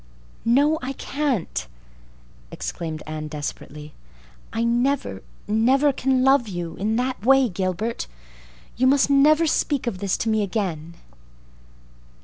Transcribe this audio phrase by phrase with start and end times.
[0.45, 1.67] "No, I can't,"
[2.49, 3.93] exclaimed Anne desperately.
[4.51, 8.07] "I never, never can love you—in that way—Gilbert.
[8.75, 10.95] You must never speak of this to me again."